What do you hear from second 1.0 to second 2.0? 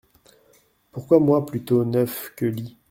moi plutôt